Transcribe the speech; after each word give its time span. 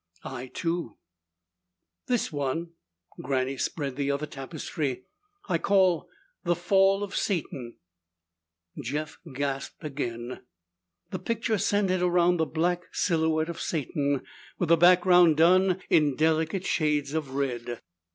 "I, 0.23 0.47
too." 0.47 0.97
"This 2.07 2.31
one," 2.31 2.71
Granny 3.21 3.55
spread 3.57 3.97
the 3.97 4.09
other 4.09 4.25
tapestry, 4.25 5.03
"I 5.47 5.59
call 5.59 6.09
The 6.43 6.55
Fall 6.55 7.03
of 7.03 7.15
Satan." 7.15 7.75
Jeff 8.81 9.19
gasped 9.35 9.83
again. 9.83 10.41
The 11.11 11.19
picture 11.19 11.59
centered 11.59 12.01
around 12.01 12.37
the 12.37 12.47
black 12.47 12.81
silhouette 12.91 13.47
of 13.49 13.61
Satan, 13.61 14.21
with 14.57 14.71
a 14.71 14.75
background 14.75 15.37
done 15.37 15.83
in 15.87 16.15
delicate 16.15 16.65
shades 16.65 17.13
of 17.13 17.35
red. 17.35 17.79